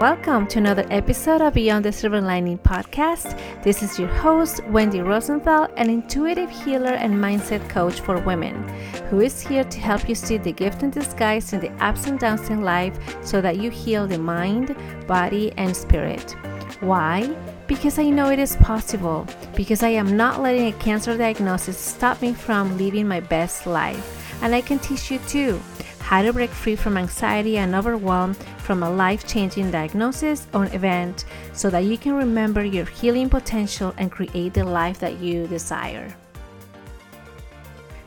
[0.00, 3.36] Welcome to another episode of Beyond the Silver Lining podcast.
[3.64, 8.68] This is your host, Wendy Rosenthal, an intuitive healer and mindset coach for women,
[9.10, 12.20] who is here to help you see the gift in disguise in the ups and
[12.20, 14.76] downs in life so that you heal the mind,
[15.08, 16.36] body, and spirit.
[16.78, 17.36] Why?
[17.68, 19.26] Because I know it is possible.
[19.54, 24.40] Because I am not letting a cancer diagnosis stop me from living my best life.
[24.42, 25.60] And I can teach you too
[26.00, 31.26] how to break free from anxiety and overwhelm from a life changing diagnosis or event
[31.52, 36.16] so that you can remember your healing potential and create the life that you desire.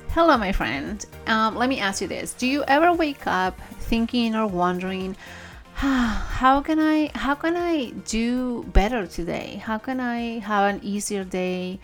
[0.10, 1.06] Hello, my friend.
[1.28, 5.16] Um, let me ask you this Do you ever wake up thinking or wondering,
[6.42, 9.56] how can I how can I do better today?
[9.66, 11.80] How can I have an easier day?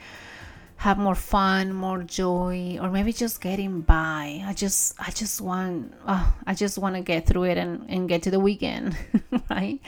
[0.80, 5.92] have more fun more joy or maybe just getting by i just i just want
[6.08, 8.96] oh, i just want to get through it and, and get to the weekend
[9.50, 9.80] right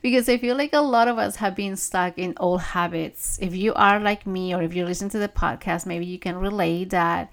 [0.00, 3.54] because i feel like a lot of us have been stuck in old habits if
[3.54, 6.88] you are like me or if you listen to the podcast maybe you can relate
[6.88, 7.30] that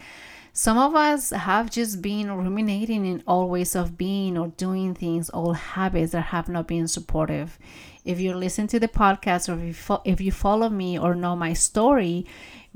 [0.57, 5.29] some of us have just been ruminating in all ways of being or doing things
[5.31, 7.59] old habits that have not been supportive.
[8.03, 11.13] If you listen to the podcast or if you, fo- if you follow me or
[11.13, 12.25] know my story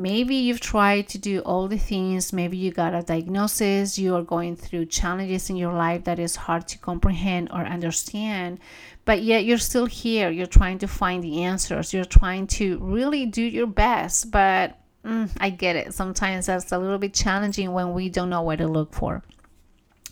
[0.01, 4.23] Maybe you've tried to do all the things, maybe you got a diagnosis, you are
[4.23, 8.57] going through challenges in your life that is hard to comprehend or understand,
[9.05, 10.31] but yet you're still here.
[10.31, 15.29] You're trying to find the answers, you're trying to really do your best, but mm,
[15.39, 15.93] I get it.
[15.93, 19.23] Sometimes that's a little bit challenging when we don't know where to look for.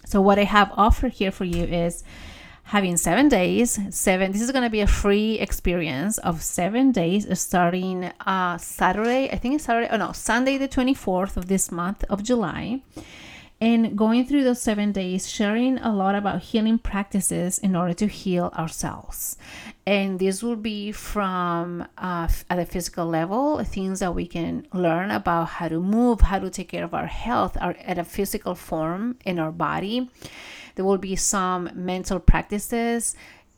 [0.05, 2.03] So, what I have offered here for you is
[2.69, 7.25] having seven days seven this is going to be a free experience of seven days
[7.39, 12.03] starting uh saturday i think it's saturday oh no sunday the 24th of this month
[12.11, 12.79] of july
[13.61, 18.07] and going through those seven days sharing a lot about healing practices in order to
[18.07, 19.37] heal ourselves.
[19.85, 25.11] And this will be from uh, at a physical level things that we can learn
[25.11, 28.55] about how to move how to take care of our health our, at a physical
[28.55, 30.09] form in our body.
[30.75, 33.15] There will be some mental practices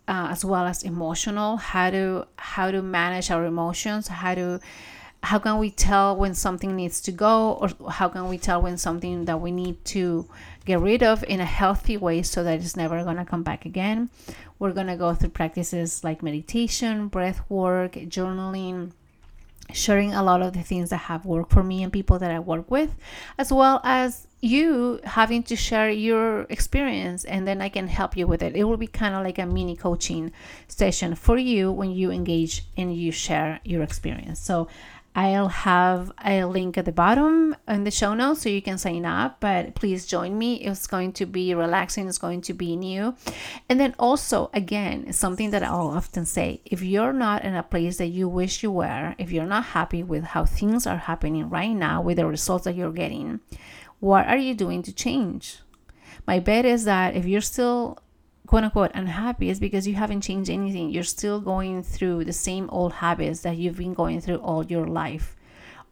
[0.08, 4.60] uh, as well as emotional how to how to manage our emotions how to
[5.24, 8.78] how can we tell when something needs to go or how can we tell when
[8.78, 10.28] something that we need to
[10.66, 13.66] get rid of in a healthy way so that it's never going to come back
[13.66, 14.10] again
[14.58, 18.92] we're going to go through practices like meditation breath work journaling
[19.74, 22.40] sharing a lot of the things that have worked for me and people that I
[22.40, 22.96] work with,
[23.38, 28.26] as well as you having to share your experience and then I can help you
[28.28, 28.56] with it.
[28.56, 30.32] It will be kind of like a mini coaching
[30.68, 34.40] session for you when you engage and you share your experience.
[34.40, 34.68] So
[35.14, 39.06] I'll have a link at the bottom in the show notes so you can sign
[39.06, 39.42] up.
[39.42, 40.56] But please join me.
[40.56, 43.16] It's going to be relaxing, it's going to be new.
[43.68, 47.98] And then also, again, something that I'll often say if you're not in a place
[47.98, 51.74] that you wish you were, if you're not happy with how things are happening right
[51.74, 53.42] now, with the results that you're getting,
[54.00, 55.60] what are you doing to change?
[56.26, 58.00] My bet is that if you're still
[58.52, 60.90] quote unquote unhappy is because you haven't changed anything.
[60.90, 64.86] You're still going through the same old habits that you've been going through all your
[64.86, 65.38] life,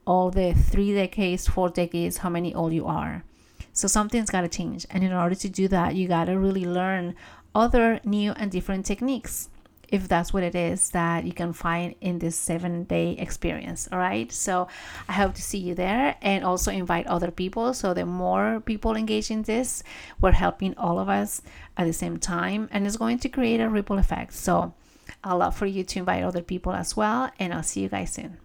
[0.05, 3.23] all the three decades, four decades, how many old you are.
[3.71, 4.85] So something's got to change.
[4.89, 7.15] And in order to do that, you got to really learn
[7.55, 9.47] other new and different techniques
[9.91, 13.89] if that's what it is that you can find in this seven day experience.
[13.91, 14.31] All right.
[14.31, 14.67] So
[15.07, 17.73] I hope to see you there and also invite other people.
[17.73, 19.83] So the more people engage in this,
[20.21, 21.41] we're helping all of us
[21.79, 24.33] at the same time and it's going to create a ripple effect.
[24.33, 24.73] So
[25.23, 27.31] I'd love for you to invite other people as well.
[27.39, 28.37] And I'll see you guys soon.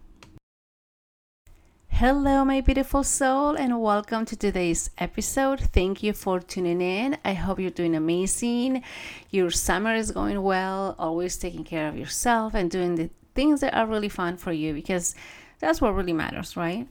[1.89, 5.61] Hello, my beautiful soul, and welcome to today's episode.
[5.61, 7.17] Thank you for tuning in.
[7.23, 8.83] I hope you're doing amazing.
[9.29, 13.73] Your summer is going well, always taking care of yourself and doing the things that
[13.73, 15.15] are really fun for you because
[15.59, 16.87] that's what really matters, right?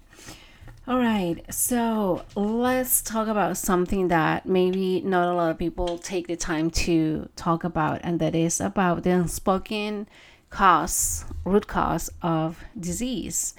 [0.87, 6.27] All right, so let's talk about something that maybe not a lot of people take
[6.27, 10.07] the time to talk about, and that is about the unspoken
[10.51, 13.55] cause, root cause of disease.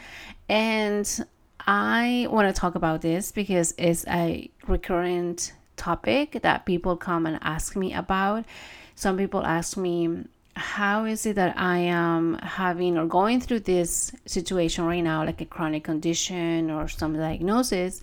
[0.48, 1.26] And
[1.62, 7.40] I want to talk about this because it's a recurrent topic that people come and
[7.42, 8.46] ask me about.
[8.94, 10.26] Some people ask me,
[10.56, 15.42] how is it that I am having or going through this situation right now, like
[15.42, 18.02] a chronic condition or some diagnosis,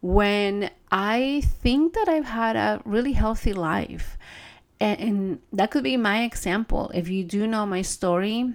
[0.00, 4.16] when I think that I've had a really healthy life?
[4.78, 6.90] And, that could be my example.
[6.94, 8.50] If you do know my story,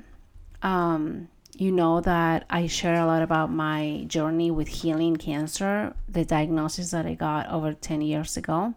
[0.63, 6.25] um, you know that I share a lot about my journey with healing cancer, the
[6.25, 8.73] diagnosis that I got over 10 years ago.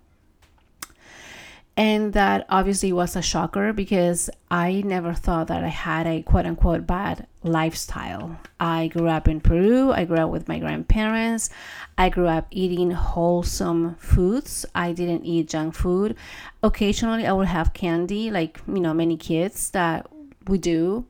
[1.78, 6.44] And that obviously was a shocker because I never thought that I had a quote
[6.44, 8.36] unquote bad lifestyle.
[8.58, 9.92] I grew up in Peru.
[9.92, 11.50] I grew up with my grandparents.
[11.96, 14.66] I grew up eating wholesome foods.
[14.74, 16.16] I didn't eat junk food.
[16.64, 20.08] Occasionally, I would have candy, like, you know, many kids that
[20.48, 21.06] we do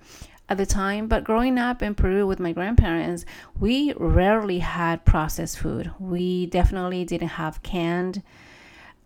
[0.51, 1.09] at the time.
[1.09, 3.25] But growing up in Peru with my grandparents,
[3.59, 5.93] we rarely had processed food.
[5.99, 8.23] We definitely didn't have canned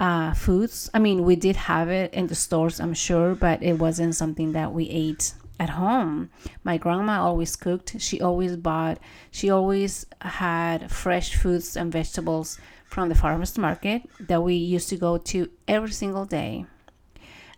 [0.03, 0.91] uh, foods.
[0.93, 4.51] I mean, we did have it in the stores, I'm sure, but it wasn't something
[4.53, 6.29] that we ate at home.
[6.65, 8.01] My grandma always cooked.
[8.01, 8.99] She always bought,
[9.31, 14.97] she always had fresh foods and vegetables from the farmers market that we used to
[14.97, 16.67] go to every single day.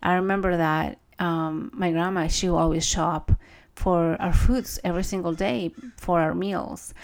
[0.02, 3.32] I remember that um, my grandma, she would always shop
[3.74, 6.94] for our foods every single day for our meals.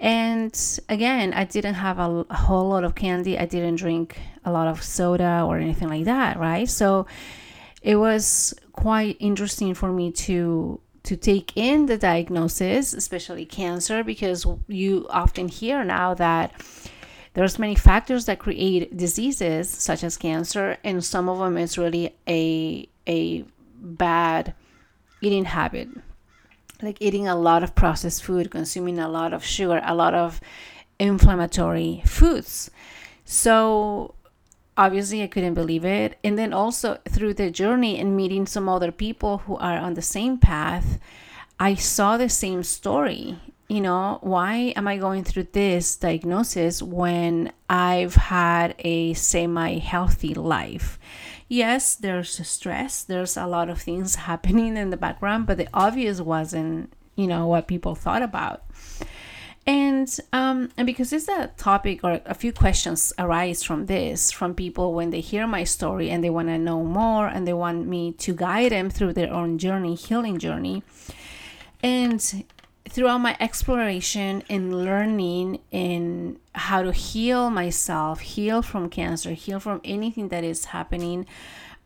[0.00, 3.38] And again, I didn't have a, a, whole lot of candy.
[3.38, 6.68] I didn't drink a lot of soda or anything like that, right?
[6.68, 7.06] So
[7.82, 14.46] it was quite interesting for me to to take in the diagnosis, especially cancer, because
[14.68, 16.52] you often hear now that
[17.34, 22.14] there's many factors that create diseases such as cancer, and some of them is really
[22.28, 23.44] a a
[23.80, 24.54] bad
[25.20, 25.88] eating habit
[26.82, 30.40] like eating a lot of processed food, consuming a lot of sugar, a lot of
[30.98, 32.70] inflammatory foods.
[33.24, 34.14] So
[34.76, 36.18] obviously I couldn't believe it.
[36.24, 40.02] And then also through the journey and meeting some other people who are on the
[40.02, 40.98] same path,
[41.58, 43.38] I saw the same story.
[43.68, 50.34] You know, why am I going through this diagnosis when I've had a semi healthy
[50.34, 50.98] life?
[51.52, 56.20] Yes, there's stress, there's a lot of things happening in the background, but the obvious
[56.20, 58.64] wasn't, you know, what people thought about.
[59.64, 64.54] And um, and because it's a topic or a few questions arise from this from
[64.54, 67.86] people when they hear my story and they want to know more and they want
[67.86, 70.82] me to guide them through their own journey, healing journey.
[71.80, 72.44] And
[72.92, 79.80] throughout my exploration and learning in how to heal myself, heal from cancer, heal from
[79.82, 81.26] anything that is happening,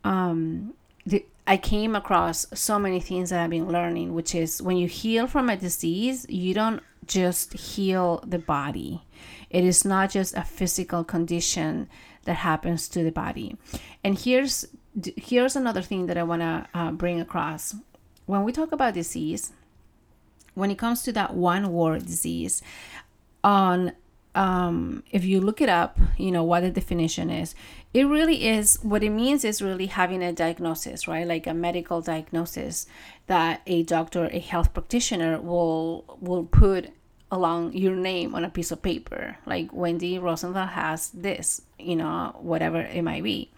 [0.03, 0.73] um,
[1.05, 4.89] the, I came across so many things that I've been learning, which is when you
[4.89, 9.01] heal from a disease, you don't just heal the body.
[9.49, 11.87] It is not just a physical condition
[12.25, 13.55] that happens to the body.
[14.03, 14.67] And here's
[15.15, 17.75] here's another thing that I want to uh, bring across.
[18.25, 19.53] When we talk about disease,
[20.57, 22.63] when it comes to that one word disease,
[23.43, 23.93] on
[24.33, 27.53] um, if you look it up, you know what the definition is.
[27.93, 31.27] It really is what it means is really having a diagnosis, right?
[31.27, 32.87] Like a medical diagnosis
[33.27, 36.89] that a doctor, a health practitioner will will put
[37.31, 39.37] along your name on a piece of paper.
[39.45, 43.51] Like Wendy Rosenthal has this, you know, whatever it might be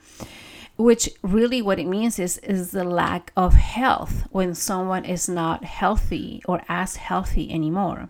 [0.79, 5.65] which really what it means is is the lack of health when someone is not
[5.65, 8.07] healthy or as healthy anymore.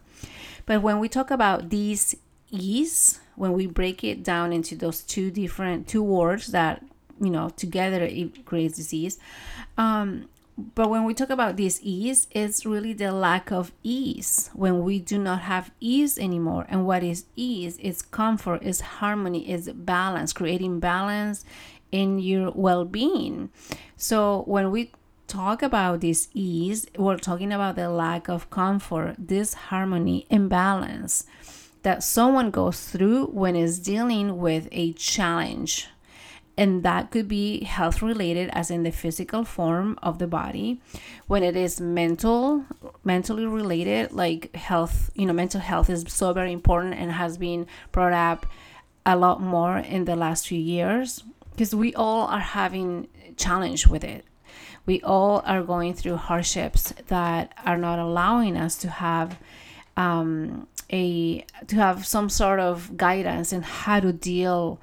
[0.68, 2.16] But when we talk about these
[2.52, 6.86] ease when we break it down into those two different two words that
[7.20, 9.20] you know together it creates disease
[9.78, 10.28] um,
[10.76, 14.50] but when we talk about this ease it's really the lack of ease.
[14.54, 17.78] When we do not have ease anymore and what is ease?
[17.78, 21.46] Is comfort is harmony is balance creating balance
[21.92, 23.50] in your well being.
[23.98, 24.92] So when we
[25.28, 31.26] talk about this ease, we're talking about the lack of comfort, disharmony, imbalance
[31.84, 35.88] that someone goes through when is dealing with a challenge.
[36.58, 40.82] And that could be health related, as in the physical form of the body.
[41.28, 42.66] When it is mental,
[43.06, 47.66] mentally related, like health, you know, mental health is so very important and has been
[47.94, 48.46] brought up
[49.06, 51.24] a lot more in the last few years
[51.60, 54.24] because we all are having challenge with it.
[54.86, 59.38] We all are going through hardships that are not allowing us to have
[59.98, 64.80] um, a to have some sort of guidance in how to deal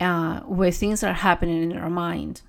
[0.00, 2.40] uh, with things that are happening in our mind.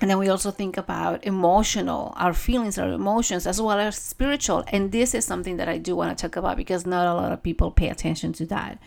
[0.00, 4.62] And then we also think about emotional our feelings our emotions as well as spiritual.
[4.68, 7.32] And this is something that i do want to talk about because not a lot
[7.32, 8.78] of people pay attention to that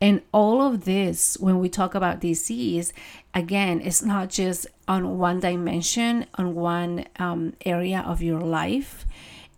[0.00, 2.92] and all of this, when we talk about disease,
[3.32, 9.06] again, it's not just on one dimension, on one um, area of your life.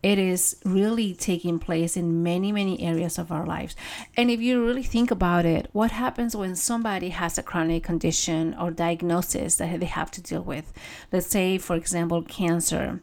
[0.01, 3.75] It is really taking place in many, many areas of our lives.
[4.17, 8.55] And if you really think about it, what happens when somebody has a chronic condition
[8.61, 10.73] or diagnosis that they have to deal with?
[11.11, 13.01] Let's say, for example, cancer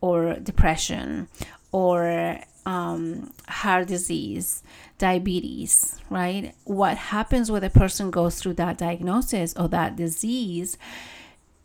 [0.00, 1.28] or depression
[1.70, 4.62] or um, heart disease,
[4.98, 6.54] diabetes, right?
[6.64, 10.76] What happens when a person goes through that diagnosis or that disease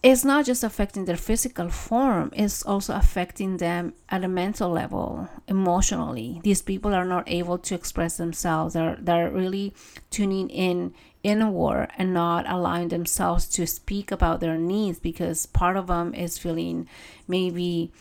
[0.04, 5.30] it's not just affecting their physical form, it's also affecting them at a mental level,
[5.48, 6.42] emotionally.
[6.44, 8.74] These people are not able to express themselves.
[8.74, 9.74] They're, they're really
[10.10, 10.94] tuning in
[11.24, 16.38] inward and not allowing themselves to speak about their needs because part of them is
[16.38, 16.86] feeling
[17.26, 17.94] maybe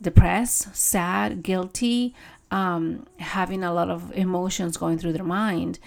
[0.00, 2.14] depressed, sad, guilty,
[2.50, 5.78] um, having a lot of emotions going through their mind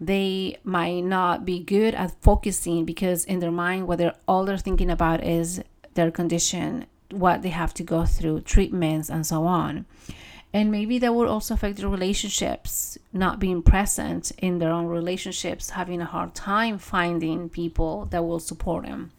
[0.00, 4.58] they might not be good at focusing because in their mind what they're all they're
[4.58, 5.62] thinking about is
[5.94, 9.86] their condition what they have to go through treatments and so on.
[10.54, 15.70] And maybe that would also affect their relationships not being present in their own relationships
[15.70, 19.12] having a hard time finding people that will support them.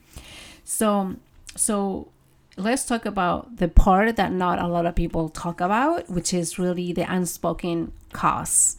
[0.63, 1.15] So
[1.55, 2.09] so
[2.57, 6.59] let's talk about the part that not a lot of people talk about which is
[6.59, 8.77] really the unspoken costs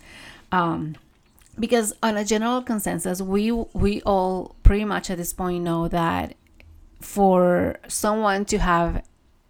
[0.53, 0.97] um,
[1.59, 6.35] because on a general consensus we we all pretty much at this point know that
[7.01, 9.05] for someone to have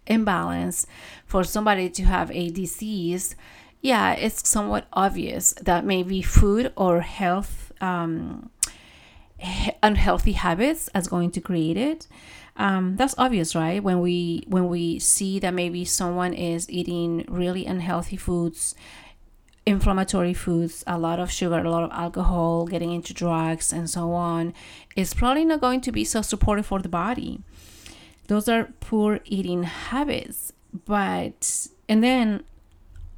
[0.07, 0.85] imbalance
[1.25, 3.35] for somebody to have a disease
[3.81, 8.49] yeah it's somewhat obvious that maybe food or health um,
[9.83, 12.07] unhealthy habits is going to create it
[12.57, 17.65] um, that's obvious right when we when we see that maybe someone is eating really
[17.65, 18.75] unhealthy foods
[19.65, 24.11] inflammatory foods, a lot of sugar, a lot of alcohol, getting into drugs, and so
[24.11, 24.53] on,
[24.95, 27.41] is probably not going to be so supportive for the body.
[28.27, 30.51] Those are poor eating habits.
[30.85, 32.43] But, and then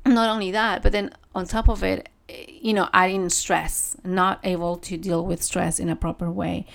[0.06, 4.78] not only that, but then on top of it, you know, adding stress, not able
[4.78, 6.66] to deal with stress in a proper way,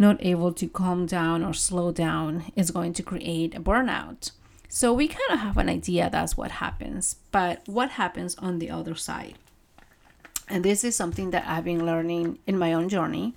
[0.00, 4.30] not able to calm down or slow down is going to create a burnout.
[4.66, 8.70] So we kind of have an idea that's what happens, but what happens on the
[8.70, 9.34] other side?
[10.48, 13.34] And this is something that I've been learning in my own journey,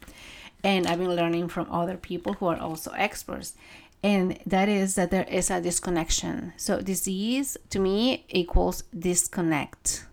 [0.63, 3.53] and I've been learning from other people who are also experts.
[4.01, 6.53] And that is that there is a disconnection.
[6.57, 10.05] So, disease to me equals disconnect.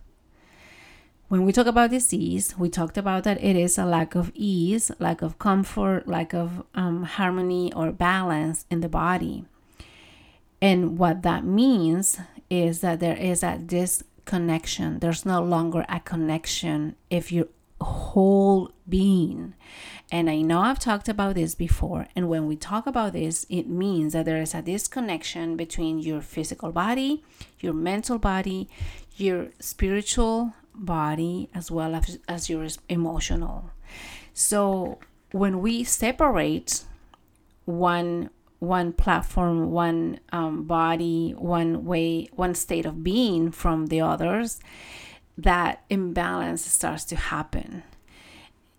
[1.31, 4.91] When we talk about disease, we talked about that it is a lack of ease,
[4.99, 9.45] lack of comfort, lack of um, harmony or balance in the body.
[10.61, 12.19] And what that means
[12.49, 14.99] is that there is a disconnection.
[14.99, 17.47] There's no longer a connection if your
[17.79, 19.53] whole being.
[20.11, 22.07] And I know I've talked about this before.
[22.13, 26.19] And when we talk about this, it means that there is a disconnection between your
[26.19, 27.23] physical body,
[27.61, 28.67] your mental body,
[29.15, 33.71] your spiritual body, as well as, as your emotional.
[34.33, 34.99] So
[35.31, 36.83] when we separate
[37.65, 44.59] one one platform, one um, body, one way, one state of being from the others,
[45.35, 47.81] that imbalance starts to happen.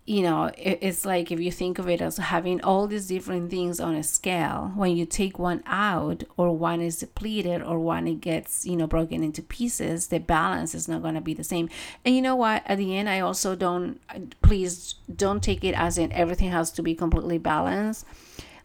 [0.05, 3.79] You know, it's like if you think of it as having all these different things
[3.79, 8.19] on a scale, when you take one out, or one is depleted, or one it
[8.19, 11.69] gets, you know, broken into pieces, the balance is not going to be the same.
[12.03, 12.63] And you know what?
[12.65, 14.01] At the end, I also don't,
[14.41, 18.05] please don't take it as in everything has to be completely balanced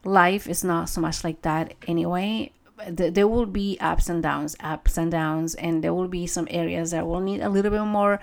[0.04, 2.50] life is not so much like that anyway
[2.87, 6.92] there will be ups and downs ups and downs and there will be some areas
[6.92, 8.21] that will need a little bit more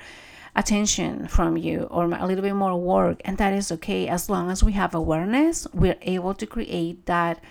[0.56, 4.50] attention from you or a little bit more work and that is okay as long
[4.50, 7.44] as we have awareness we're able to create that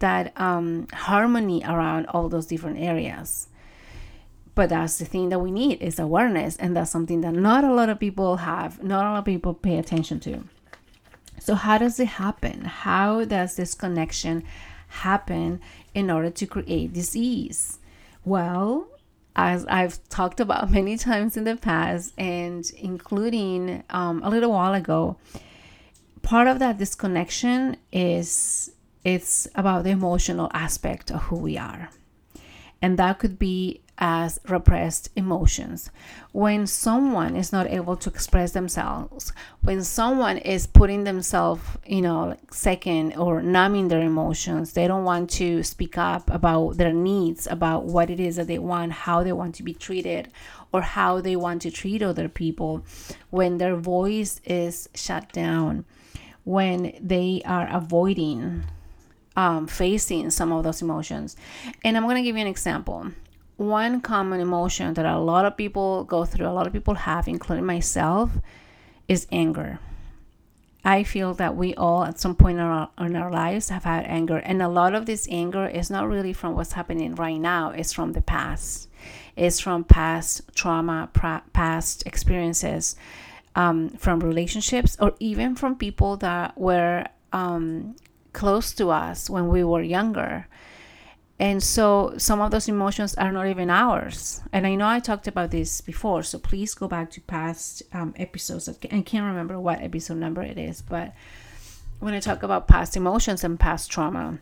[0.00, 3.48] that um, harmony around all those different areas
[4.54, 7.72] but that's the thing that we need is awareness and that's something that not a
[7.72, 10.44] lot of people have not a lot of people pay attention to
[11.44, 12.64] so, how does it happen?
[12.64, 14.44] How does this connection
[14.88, 15.60] happen
[15.92, 17.80] in order to create disease?
[18.24, 18.86] Well,
[19.36, 24.74] as I've talked about many times in the past, and including um, a little while
[24.74, 25.16] ago,
[26.22, 28.72] part of that disconnection is
[29.04, 31.90] it's about the emotional aspect of who we are.
[32.80, 35.90] And that could be as repressed emotions.
[36.32, 39.32] When someone is not able to express themselves,
[39.62, 45.30] when someone is putting themselves, you know, second or numbing their emotions, they don't want
[45.30, 49.32] to speak up about their needs, about what it is that they want, how they
[49.32, 50.28] want to be treated,
[50.72, 52.84] or how they want to treat other people,
[53.30, 55.84] when their voice is shut down,
[56.42, 58.64] when they are avoiding
[59.36, 61.36] um, facing some of those emotions.
[61.82, 63.10] And I'm going to give you an example
[63.56, 67.28] one common emotion that a lot of people go through, a lot of people have,
[67.28, 68.30] including myself,
[69.08, 69.78] is anger.
[70.84, 74.04] I feel that we all, at some point in our, in our lives, have had
[74.04, 74.36] anger.
[74.36, 77.92] And a lot of this anger is not really from what's happening right now, it's
[77.92, 78.88] from the past.
[79.36, 81.08] It's from past trauma,
[81.52, 82.96] past experiences,
[83.56, 87.96] um, from relationships, or even from people that were um,
[88.32, 90.46] close to us when we were younger.
[91.38, 94.40] And so some of those emotions are not even ours.
[94.52, 98.14] And I know I talked about this before, so please go back to past um,
[98.16, 98.68] episodes.
[98.68, 101.12] I can't remember what episode number it is, but
[101.98, 104.38] when I talk about past emotions and past trauma,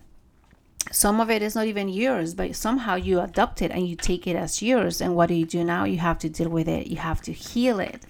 [0.91, 4.27] some of it is not even yours, but somehow you adopt it and you take
[4.27, 5.01] it as yours.
[5.01, 5.85] And what do you do now?
[5.85, 8.03] You have to deal with it, you have to heal it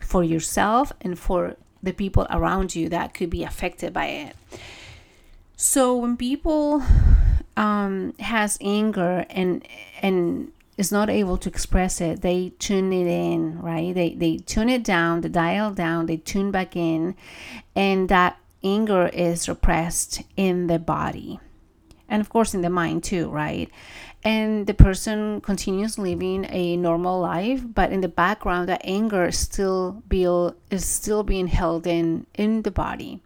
[0.00, 4.36] for yourself and for the people around you that could be affected by it.
[5.56, 6.82] So when people
[7.56, 9.66] um, has anger and
[10.00, 13.94] and is not able to express it, they tune it in, right?
[13.94, 17.14] They they tune it down, they dial down, they tune back in,
[17.76, 21.40] and that anger is repressed in the body,
[22.08, 23.70] and of course in the mind too, right?
[24.24, 30.00] And the person continues living a normal life, but in the background, that anger still
[30.08, 30.22] be,
[30.70, 33.20] is still being held in in the body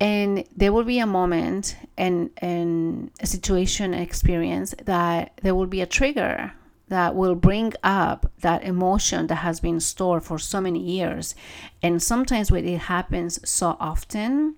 [0.00, 5.80] and there will be a moment and and a situation experience that there will be
[5.80, 6.52] a trigger
[6.88, 11.34] that will bring up that emotion that has been stored for so many years.
[11.82, 14.54] And sometimes when it happens so often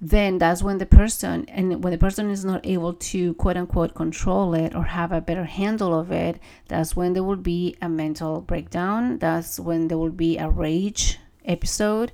[0.00, 3.94] then that's when the person and when the person is not able to quote unquote
[3.94, 7.88] control it or have a better handle of it that's when there will be a
[7.88, 9.18] mental breakdown.
[9.18, 12.12] That's when there will be a rage episode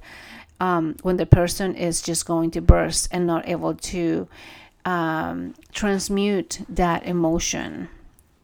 [0.61, 4.29] um, when the person is just going to burst and not able to
[4.85, 7.89] um, transmute that emotion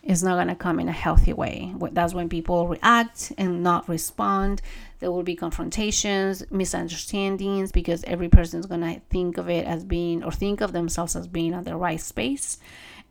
[0.03, 1.75] is not going to come in a healthy way.
[1.93, 4.63] That's when people react and not respond.
[5.01, 9.85] There will be confrontations, misunderstandings, because every person is going to think of it as
[9.85, 12.59] being or think of themselves as being on the right space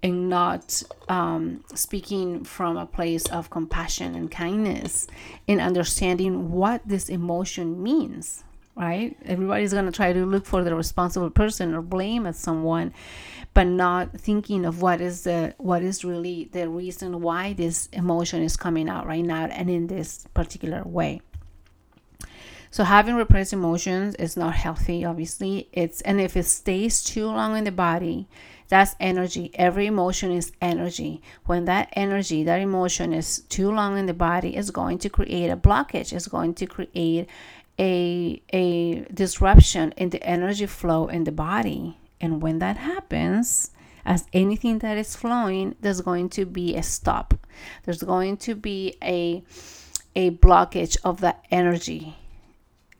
[0.02, 5.08] and not um, speaking from a place of compassion and kindness
[5.48, 8.44] and understanding what this emotion means
[8.76, 9.16] right?
[9.26, 12.94] Everybody's going to try to look for the responsible person or blame at someone,
[13.54, 18.44] but not thinking of what is the what is really the reason why this emotion
[18.44, 21.22] is coming out right now and in this particular way.
[22.70, 25.70] So having repressed emotions is not healthy, obviously.
[25.72, 28.28] It's and if it stays too long in the body,
[28.68, 29.52] that's energy.
[29.54, 31.22] Every emotion is energy.
[31.46, 35.50] When that energy, that emotion is too long in the body, it's going to create
[35.50, 36.12] a blockage.
[36.12, 37.30] It's going to create
[37.78, 41.98] a, a disruption in the energy flow in the body.
[42.22, 43.72] And when that happens,
[44.06, 47.34] as anything that is flowing, there's going to be a stop.
[47.84, 49.44] There's going to be a,
[50.16, 52.16] a blockage of that energy.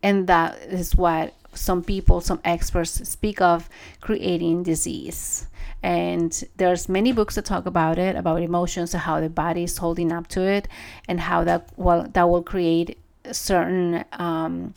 [0.02, 3.70] And that is what some people, some experts speak of
[4.02, 5.48] creating disease.
[5.82, 9.78] And there's many books that talk about it, about emotions and how the body is
[9.78, 10.68] holding up to it,
[11.08, 12.98] and how that well that will create
[13.32, 14.74] certain um,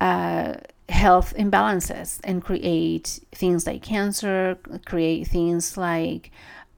[0.00, 0.54] uh,
[0.88, 6.30] health imbalances and create things like cancer, create things like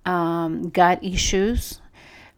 [0.06, 1.80] um, gut issues.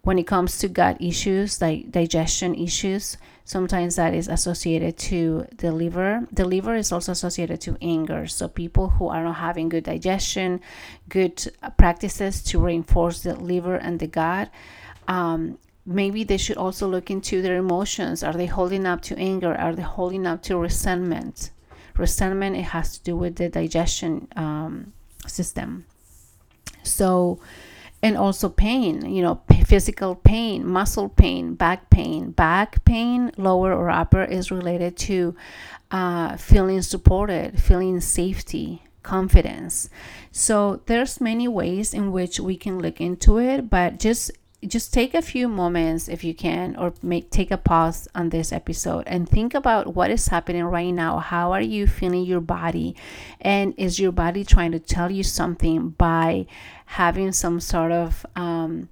[0.03, 5.71] When it comes to gut issues, like digestion issues, sometimes that is associated to the
[5.73, 6.27] liver.
[6.33, 8.27] The liver is also associated to anger.
[8.27, 10.63] So, people who are not having good digestion,
[11.11, 11.45] good
[11.77, 14.51] practices to reinforce the liver and the gut,
[15.07, 15.59] um,
[15.91, 18.23] maybe they should also look into their emotions.
[18.23, 19.55] Are they holding up to anger?
[19.55, 21.51] Are they holding up to resentment?
[21.97, 24.93] Resentment, it has to do with the digestion um,
[25.27, 25.85] system.
[26.83, 27.41] So,
[28.03, 32.31] and also pain, you know, physical pain, muscle pain, back pain.
[32.31, 35.35] Back pain, lower or upper, is related to
[35.91, 39.91] uh, feeling supported, feeling safety, confidence.
[40.31, 44.31] So there's many ways in which we can look into it, but just
[44.67, 48.53] just take a few moments if you can or make take a pause on this
[48.53, 51.19] episode and think about what is happening right now.
[51.19, 52.95] How are you feeling your body?
[53.41, 56.47] And is your body trying to tell you something by
[56.87, 58.91] having some sort of um,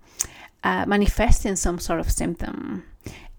[0.64, 2.84] uh, manifesting some sort of symptom?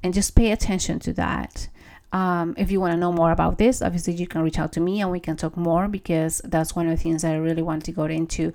[0.04, 1.68] And just pay attention to that
[2.12, 4.80] um, if you want to know more about this, obviously you can reach out to
[4.80, 7.62] me and we can talk more because that's one of the things that I really
[7.62, 8.52] want to go into.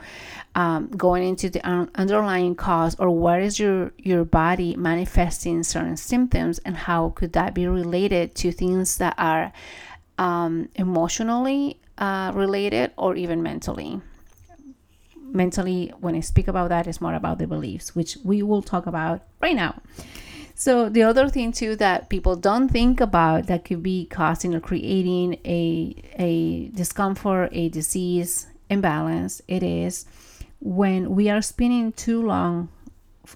[0.56, 5.96] Um, going into the un- underlying cause or where is your your body manifesting certain
[5.96, 9.52] symptoms and how could that be related to things that are
[10.18, 14.00] um, emotionally uh, related or even mentally.
[15.16, 18.86] Mentally, when I speak about that, it's more about the beliefs, which we will talk
[18.86, 19.80] about right now.
[20.54, 24.60] So the other thing too that people don't think about that could be causing or
[24.60, 30.06] creating a a discomfort, a disease imbalance, it is
[30.60, 32.68] when we are spinning too long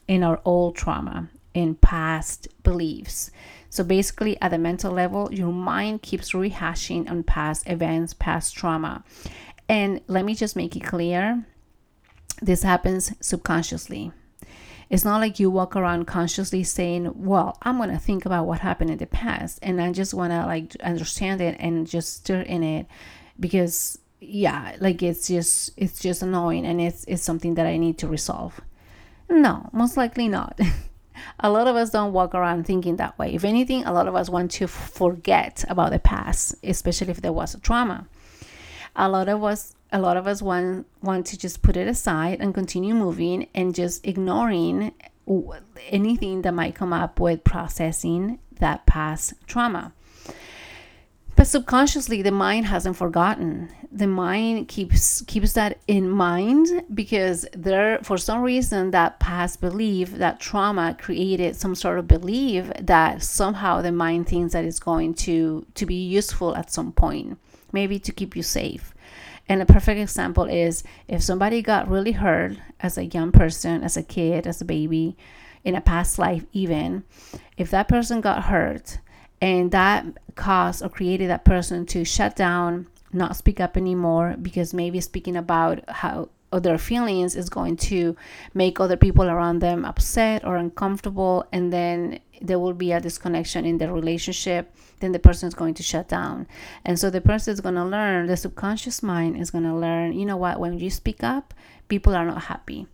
[0.07, 3.31] in our old trauma, in past beliefs.
[3.68, 9.04] So basically, at the mental level, your mind keeps rehashing on past events, past trauma.
[9.68, 11.44] And let me just make it clear
[12.40, 14.12] this happens subconsciously.
[14.90, 18.61] It's not like you walk around consciously saying, Well, I'm going to think about what
[18.61, 22.40] happened in the past and I just want to like understand it and just stir
[22.40, 22.87] in it
[23.38, 27.98] because yeah like it's just it's just annoying and it's it's something that i need
[27.98, 28.61] to resolve.
[29.29, 30.59] No most likely not.
[31.40, 33.35] A lot of us don't walk around thinking that way.
[33.35, 37.33] If anything a lot of us want to forget about the past especially if there
[37.33, 38.09] was a trauma.
[38.96, 42.40] A lot of us a lot of us want want to just put it aside
[42.40, 44.92] and continue moving and just ignoring
[45.88, 49.92] anything that might come up with processing that past trauma.
[51.37, 53.70] But subconsciously the mind hasn't forgotten.
[53.92, 60.11] The mind keeps keeps that in mind because there for some reason that past belief
[60.12, 65.14] that trauma created some sort of belief that somehow the mind thinks that it's going
[65.14, 67.38] to to be useful at some point
[67.72, 68.92] maybe to keep you safe
[69.48, 73.96] and a perfect example is if somebody got really hurt as a young person as
[73.96, 75.16] a kid as a baby
[75.64, 77.04] in a past life even
[77.56, 78.98] if that person got hurt
[79.40, 84.74] and that caused or created that person to shut down not speak up anymore because
[84.74, 88.16] maybe speaking about how other feelings is going to
[88.54, 93.64] make other people around them upset or uncomfortable and then there will be a disconnection
[93.64, 94.74] in the relationship.
[95.00, 96.46] Then the person is going to shut down.
[96.84, 100.12] And so the person is going to learn the subconscious mind is going to learn
[100.12, 101.54] you know what when you speak up
[101.88, 102.87] people are not happy.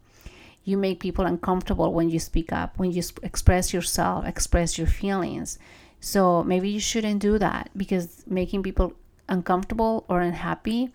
[0.64, 5.58] You make people uncomfortable when you speak up when you express yourself express your feelings.
[6.00, 8.94] So maybe you shouldn't do that because making people
[9.28, 10.92] uncomfortable or unhappy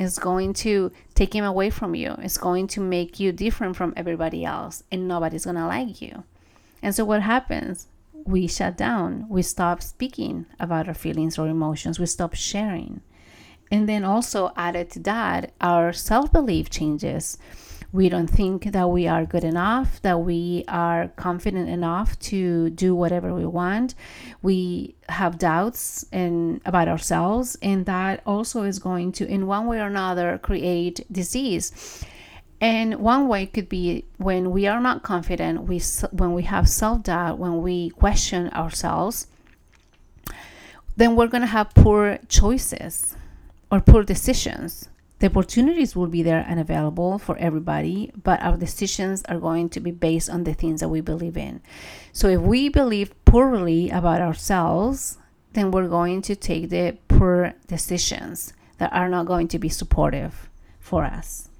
[0.00, 2.16] is going to take him away from you.
[2.18, 6.24] It's going to make you different from everybody else, and nobody's going to like you.
[6.82, 7.86] And so, what happens?
[8.24, 9.26] We shut down.
[9.28, 12.00] We stop speaking about our feelings or emotions.
[12.00, 13.02] We stop sharing.
[13.70, 17.36] And then, also added to that, our self belief changes
[17.92, 22.94] we don't think that we are good enough, that we are confident enough to do
[22.94, 23.96] whatever we want.
[24.42, 29.80] We have doubts in, about ourselves, and that also is going to, in one way
[29.80, 32.04] or another, create disease.
[32.60, 35.80] And one way could be when we are not confident, we
[36.12, 39.26] when we have self doubt, when we question ourselves,
[40.96, 43.16] then we're going to have poor choices
[43.72, 44.89] or poor decisions
[45.20, 49.80] the opportunities will be there and available for everybody, but our decisions are going to
[49.80, 51.60] be based on the things that we believe in.
[52.12, 55.18] So if we believe poorly about ourselves,
[55.52, 60.48] then we're going to take the poor decisions that are not going to be supportive
[60.78, 61.50] for us.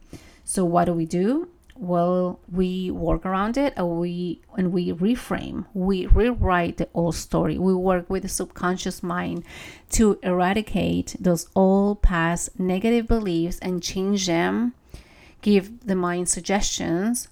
[0.44, 1.49] So what do we do?
[1.81, 7.59] Well we work around it and we and we reframe we rewrite the old story.
[7.59, 9.45] We work with the subconscious mind
[9.90, 14.75] to eradicate those old past negative beliefs and change them
[15.40, 17.29] give the mind suggestions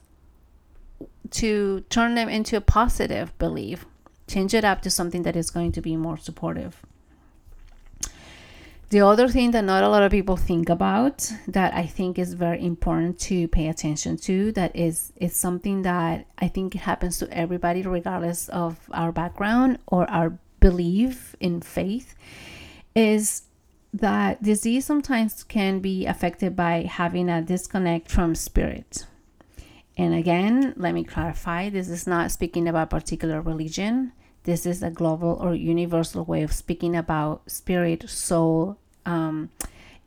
[1.30, 3.84] to turn them into a positive belief
[4.26, 6.82] change it up to something that is going to be more supportive
[8.90, 12.32] the other thing that not a lot of people think about that I think is
[12.34, 17.30] very important to pay attention to that is is something that I think happens to
[17.30, 22.14] everybody regardless of our background or our belief in faith
[22.94, 23.42] is
[23.92, 29.06] that disease sometimes can be affected by having a disconnect from spirit.
[29.96, 34.12] And again, let me clarify this is not speaking about particular religion.
[34.44, 39.50] This is a global or universal way of speaking about spirit, soul, um,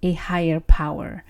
[0.01, 1.23] a higher power.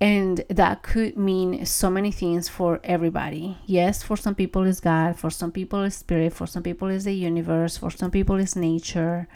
[0.00, 3.58] And that could mean so many things for everybody.
[3.64, 7.04] Yes, for some people is God, for some people is spirit, for some people is
[7.04, 9.26] the universe, for some people is nature.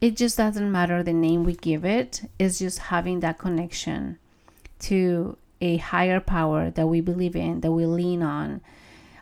[0.00, 4.18] It just doesn't matter the name we give it, it's just having that connection
[4.80, 8.60] to a higher power that we believe in, that we lean on,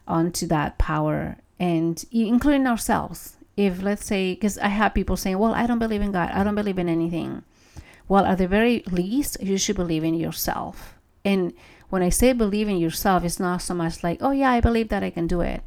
[0.06, 3.36] onto that power and including ourselves.
[3.56, 6.44] If let's say, because I have people saying, Well, I don't believe in God, I
[6.44, 7.42] don't believe in anything.
[8.08, 10.94] Well, at the very least, you should believe in yourself.
[11.24, 11.52] And
[11.88, 14.88] when I say believe in yourself, it's not so much like, Oh, yeah, I believe
[14.88, 15.62] that I can do it.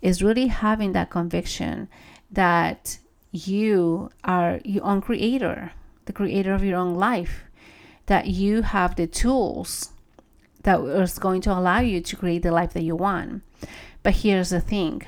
[0.00, 1.88] It's really having that conviction
[2.30, 2.98] that
[3.32, 5.72] you are your own creator,
[6.04, 7.44] the creator of your own life,
[8.06, 9.90] that you have the tools
[10.62, 13.42] that is going to allow you to create the life that you want.
[14.02, 15.02] But here's the thing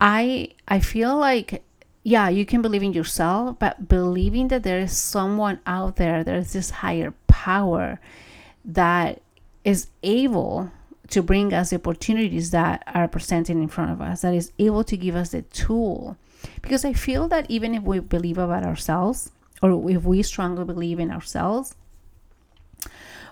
[0.00, 1.64] I I feel like
[2.04, 6.54] yeah, you can believe in yourself, but believing that there is someone out there, there's
[6.54, 8.00] this higher power
[8.64, 9.20] that
[9.64, 10.70] is able
[11.08, 14.84] to bring us the opportunities that are presented in front of us that is able
[14.84, 16.16] to give us the tool.
[16.62, 21.00] Because i feel that even if we believe about ourselves or if we strongly believe
[21.00, 21.74] in ourselves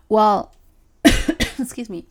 [0.08, 0.52] well
[1.04, 2.06] excuse me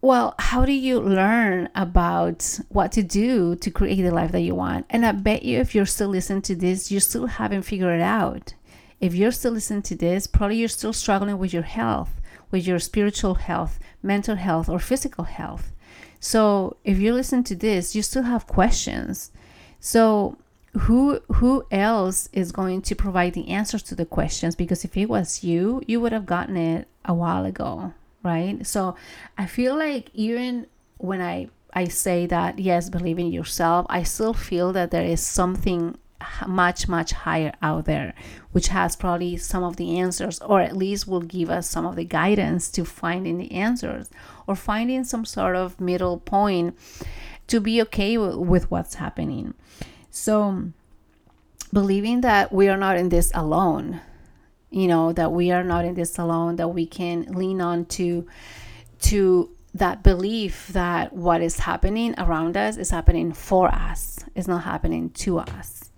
[0.00, 4.54] well, how do you learn about what to do to create the life that you
[4.54, 4.86] want?
[4.90, 8.02] And I bet you if you're still listening to this, you still haven't figured it
[8.02, 8.54] out.
[9.00, 12.78] If you're still listening to this, probably you're still struggling with your health, with your
[12.78, 15.72] spiritual health, mental health, or physical health.
[16.20, 19.30] So if you listen to this, you still have questions.
[19.80, 20.36] So
[20.80, 24.54] who who else is going to provide the answers to the questions?
[24.54, 28.66] Because if it was you, you would have gotten it a while ago, right?
[28.66, 28.96] So
[29.36, 30.66] I feel like even
[30.98, 35.20] when I I say that yes, believe in yourself, I still feel that there is
[35.20, 35.96] something
[36.46, 38.12] much much higher out there
[38.50, 41.94] which has probably some of the answers or at least will give us some of
[41.94, 44.10] the guidance to finding the answers
[44.46, 46.76] or finding some sort of middle point
[47.46, 49.54] to be okay w- with what's happening
[50.10, 50.64] so
[51.72, 54.00] believing that we are not in this alone
[54.70, 58.26] you know that we are not in this alone that we can lean on to
[59.00, 64.64] to that belief that what is happening around us is happening for us it's not
[64.64, 65.90] happening to us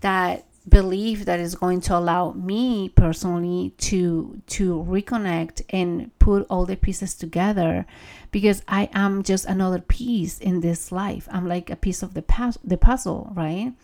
[0.00, 6.66] that belief that is going to allow me personally to to reconnect and put all
[6.66, 7.86] the pieces together
[8.32, 11.28] because I am just another piece in this life.
[11.30, 13.74] I'm like a piece of the paz- the puzzle, right?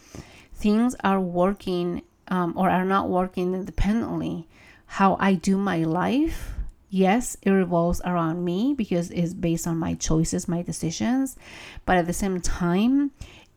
[0.55, 4.49] Things are working um, or are not working independently.
[4.87, 6.55] How I do my life,
[6.89, 11.37] yes, it revolves around me because it's based on my choices, my decisions,
[11.85, 13.11] but at the same time,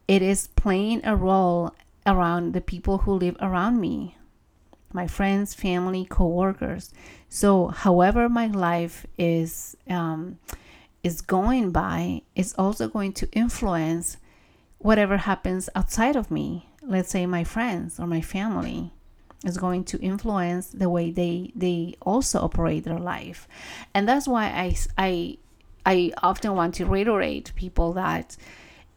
[0.09, 1.73] it is playing a role
[2.05, 4.17] around the people who live around me
[4.93, 6.93] my friends family co-workers
[7.27, 10.37] so however my life is um,
[11.03, 14.17] is going by is also going to influence
[14.77, 18.93] whatever happens outside of me let's say my friends or my family
[19.45, 23.47] is going to influence the way they they also operate their life
[23.93, 25.37] and that's why i i
[25.85, 28.37] i often want to reiterate people that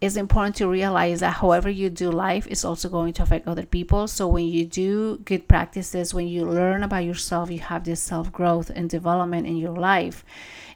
[0.00, 3.66] it's important to realize that however you do life is also going to affect other
[3.66, 4.06] people.
[4.06, 8.30] So when you do good practices, when you learn about yourself, you have this self
[8.30, 10.24] growth and development in your life.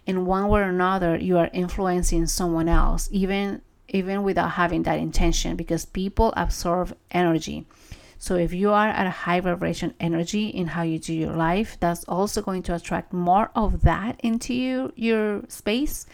[0.07, 4.99] In one way or another, you are influencing someone else, even even without having that
[4.99, 7.67] intention, because people absorb energy.
[8.23, 11.77] So if you are at a high vibration energy in how you do your life,
[11.81, 16.07] that's also going to attract more of that into you, your space,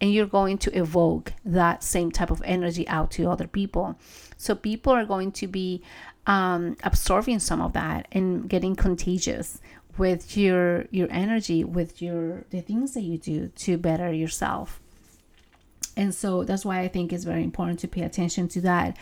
[0.00, 3.98] and you're going to evoke that same type of energy out to other people.
[4.38, 5.82] So people are going to be
[6.26, 9.60] um, absorbing some of that and getting contagious
[9.98, 14.79] with your your energy, with your the things that you do to better yourself
[15.96, 18.96] and so that's why i think it's very important to pay attention to that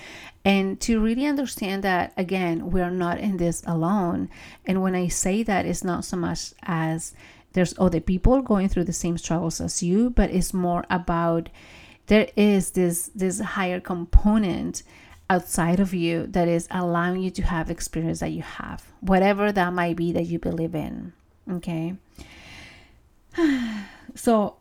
[0.44, 4.28] and to really understand that again we're not in this alone.
[4.66, 7.14] And when i say that it's not so much as
[7.52, 11.48] there's other people going through the same struggles as you but it's more about
[12.06, 14.82] there is this this higher component
[15.30, 19.72] outside of you that is allowing you to have experience that you have whatever that
[19.72, 21.12] might be that you believe in.
[21.50, 21.94] Okay?
[24.14, 24.56] So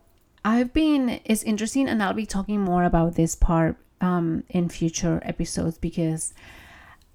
[0.48, 5.20] I've been, it's interesting, and I'll be talking more about this part um, in future
[5.22, 6.32] episodes because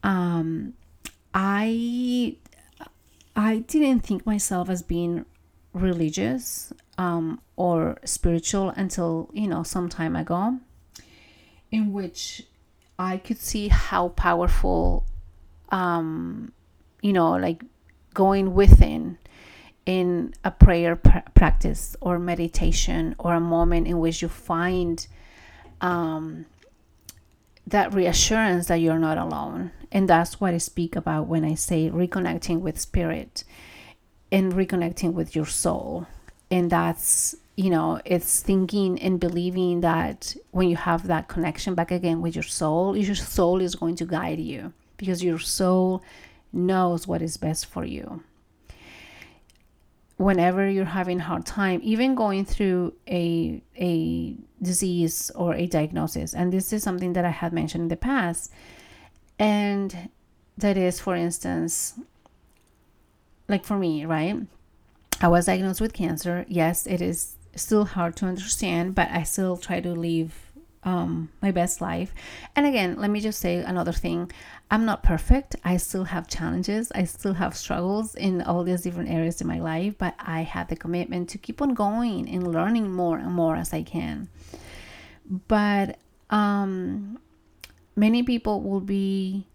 [0.04, 0.74] um,
[1.34, 2.38] I
[3.36, 5.26] I didn't think myself as being
[5.74, 10.60] religious um, or spiritual until you know some time ago,
[11.72, 12.44] in which
[13.00, 15.06] I could see how powerful,
[15.70, 16.52] um,
[17.02, 17.64] you know, like
[18.14, 19.18] going within
[19.86, 25.08] in a prayer pr- practice or meditation or a moment in which you find
[25.82, 26.46] um,
[27.68, 29.72] that reassurance that you're not alone.
[29.92, 33.44] And that's what I speak about when I say reconnecting with spirit
[34.32, 36.08] and reconnecting with your soul.
[36.50, 41.92] And that's, you know, it's thinking and believing that when you have that connection back
[41.92, 46.02] again with your soul, your soul is going to guide you because your soul
[46.52, 48.24] knows what is best for you
[50.24, 56.34] whenever you're having a hard time even going through a a disease or a diagnosis.
[56.34, 58.52] And this is something that i had mentioned in the past.
[59.38, 60.10] And
[60.58, 61.96] that is for instance
[63.48, 64.38] like for me right?
[65.22, 66.46] I was diagnosed with cancer.
[66.48, 70.43] Yes it is still hard to understand but i still try to live
[70.86, 72.14] um, my best life.
[72.56, 74.32] And again, let me just say another thing.
[74.70, 75.56] I'm not perfect.
[75.64, 76.92] I still have challenges.
[76.96, 80.68] I still have struggles in all these different areas in my life, but I have
[80.68, 84.30] the commitment to keep on going and learning more and more as I can.
[85.48, 85.98] But
[86.30, 87.20] um,
[87.96, 89.48] many people will be,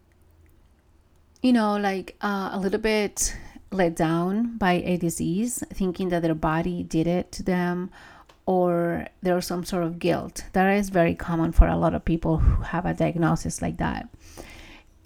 [1.42, 3.36] you know, like uh, a little bit
[3.70, 7.90] let down by a disease, thinking that their body did it to them
[8.48, 10.42] or there's some sort of guilt.
[10.54, 14.08] That is very common for a lot of people who have a diagnosis like that,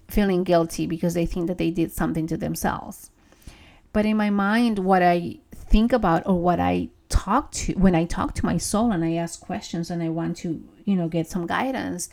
[0.07, 3.11] feeling guilty because they think that they did something to themselves.
[3.91, 8.05] But in my mind, what I think about or what I talk to when I
[8.05, 11.27] talk to my soul and I ask questions and I want to, you know, get
[11.27, 12.09] some guidance,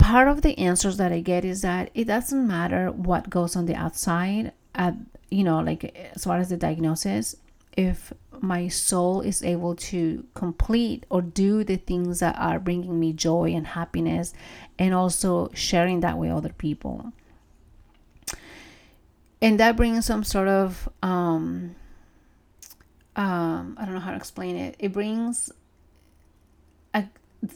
[0.00, 3.66] part of the answers that I get is that it doesn't matter what goes on
[3.66, 4.94] the outside, at,
[5.30, 7.36] you know, like as far as the diagnosis,
[7.78, 13.12] if my soul is able to complete or do the things that are bringing me
[13.12, 14.34] joy and happiness
[14.80, 17.12] and also sharing that with other people.
[19.40, 21.76] And that brings some sort of um,
[23.14, 24.74] um, i don't know how to explain it.
[24.80, 25.52] It brings
[26.92, 27.04] a,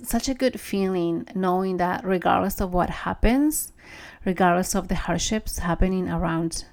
[0.04, 3.72] such a good feeling knowing that regardless of what happens
[4.24, 6.64] regardless of the hardships happening around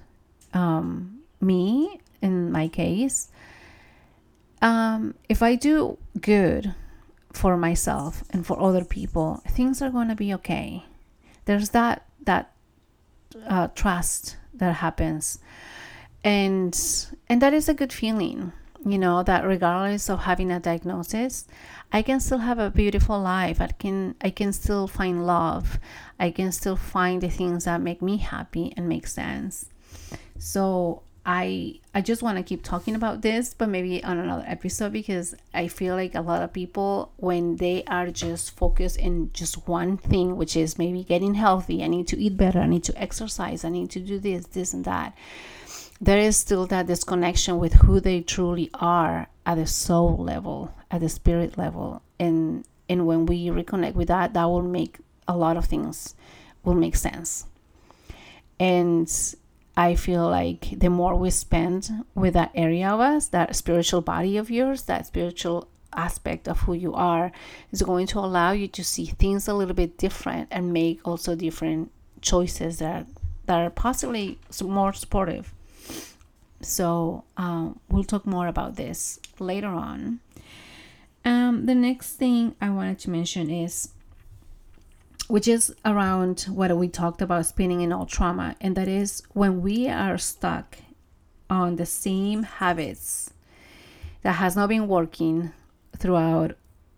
[0.54, 3.28] um, me in my case
[4.62, 6.74] um, if I do good
[7.32, 10.84] for myself and for other people, things are going to be okay.
[11.44, 12.52] There's that that
[13.46, 15.38] uh, trust that happens,
[16.22, 16.78] and
[17.28, 18.52] and that is a good feeling.
[18.84, 21.46] You know that regardless of having a diagnosis,
[21.92, 23.60] I can still have a beautiful life.
[23.60, 25.78] I can I can still find love.
[26.18, 29.66] I can still find the things that make me happy and make sense.
[30.38, 34.92] So I I just want to keep talking about this, but maybe on another episode
[34.92, 39.68] because I feel like a lot of people when they are just focused in just
[39.68, 42.98] one thing, which is maybe getting healthy, I need to eat better, I need to
[43.00, 45.16] exercise, I need to do this, this and that.
[46.00, 51.00] There is still that disconnection with who they truly are at the soul level, at
[51.00, 52.02] the spirit level.
[52.18, 56.14] And and when we reconnect with that, that will make a lot of things
[56.64, 57.46] will make sense.
[58.58, 59.08] And
[59.80, 64.36] I feel like the more we spend with that area of us, that spiritual body
[64.36, 67.32] of yours, that spiritual aspect of who you are,
[67.72, 71.34] is going to allow you to see things a little bit different and make also
[71.34, 71.90] different
[72.20, 73.06] choices that
[73.46, 75.54] that are possibly more supportive.
[76.60, 80.20] So um, we'll talk more about this later on.
[81.24, 83.88] Um, the next thing I wanted to mention is
[85.30, 89.62] which is around what we talked about spinning in all trauma and that is when
[89.62, 90.78] we are stuck
[91.48, 93.30] on the same habits
[94.22, 95.52] that has not been working
[95.96, 96.56] throughout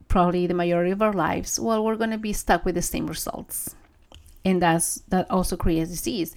[0.09, 3.07] probably the majority of our lives well we're going to be stuck with the same
[3.07, 3.75] results.
[4.45, 6.35] And that's that also creates disease.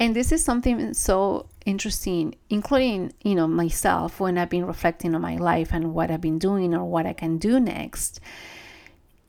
[0.00, 5.20] And this is something so interesting including you know myself when i've been reflecting on
[5.20, 8.20] my life and what i've been doing or what i can do next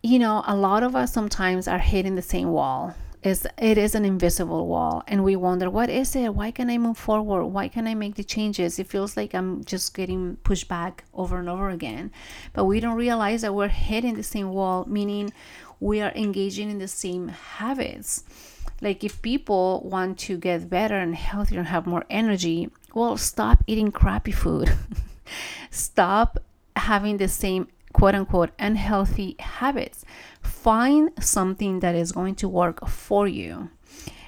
[0.05, 2.93] you know, a lot of us sometimes are hitting the same wall.
[3.23, 6.35] It's, it is an invisible wall, and we wonder, what is it?
[6.35, 7.47] Why can I move forward?
[7.47, 8.77] Why can I make the changes?
[8.77, 12.11] It feels like I'm just getting pushed back over and over again.
[12.53, 15.33] But we don't realize that we're hitting the same wall, meaning
[15.79, 18.23] we are engaging in the same habits.
[18.81, 23.63] Like if people want to get better and healthier and have more energy, well, stop
[23.65, 24.71] eating crappy food.
[25.71, 26.37] stop
[26.75, 30.03] having the same quote unquote unhealthy habits.
[30.41, 33.69] Find something that is going to work for you.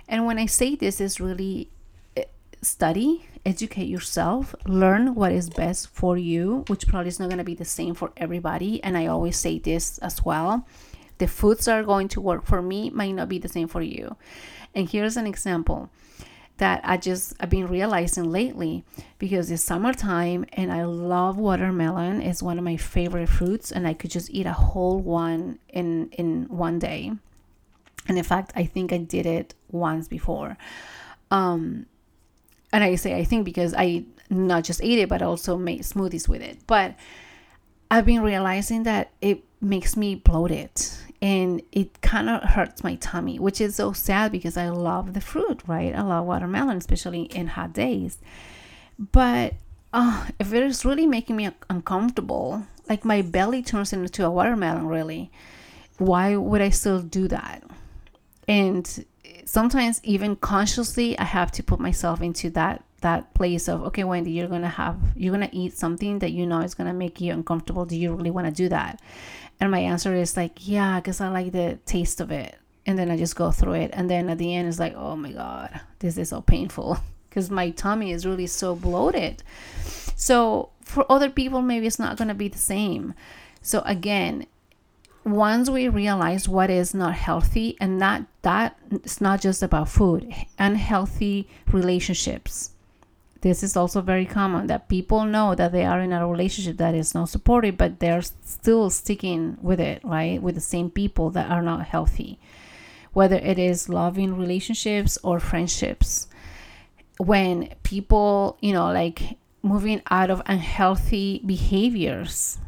[0.08, 1.70] And when I say this, is really
[2.16, 2.24] eh,
[2.62, 7.44] study, educate yourself, learn what is best for you, which probably is not going to
[7.44, 8.82] be the same for everybody.
[8.86, 10.66] And I always say this as well
[11.18, 13.82] the foods that are going to work for me might not be the same for
[13.82, 14.16] you.
[14.76, 15.90] And here's an example
[16.58, 18.84] that I just I've been realizing lately
[19.20, 22.22] because it's summertime and I love watermelon.
[22.22, 26.10] It's one of my favorite fruits and I could just eat a whole one in
[26.12, 27.12] in one day.
[28.08, 30.58] And in fact, I think I did it once before.
[31.32, 31.86] Um
[32.74, 36.28] and I say I think because I not just ate it but also made smoothies
[36.28, 36.60] with it.
[36.68, 36.96] But
[37.90, 40.72] I've been realizing that it makes me bloated
[41.22, 45.22] and it kind of hurts my tummy, which is so sad because I love the
[45.22, 45.96] fruit, right?
[45.96, 48.20] I love watermelon, especially in hot days.
[49.00, 49.54] But
[49.94, 54.88] uh, if it is really making me uncomfortable, like my belly turns into a watermelon,
[54.88, 55.32] really,
[55.98, 57.64] why would I still do that?
[58.48, 59.06] And
[59.46, 64.32] sometimes, even consciously, I have to put myself into that that place of okay wendy
[64.32, 67.86] you're gonna have you're gonna eat something that you know is gonna make you uncomfortable
[67.86, 69.00] do you really want to do that
[69.60, 72.56] and my answer is like yeah because i like the taste of it.
[72.86, 73.92] And then i just go through it.
[73.94, 76.98] And then at the end it's like oh my god this is so painful.
[77.30, 79.44] Because my tummy is really so bloated.
[80.16, 83.14] So for other people maybe it's not gonna be the same.
[83.62, 84.48] So again
[85.24, 90.34] once we realize what is not healthy and not that it's not just about food
[90.58, 92.72] unhealthy relationships
[93.42, 96.96] this is also very common that people know that they are in a relationship that
[96.96, 100.42] is not supportive but they're still sticking with it right?
[100.42, 102.40] With the same people that are not healthy.
[103.14, 106.28] Whether it is loving relationships or friendships.
[107.18, 112.60] When people you know like moving out of unhealthy behaviors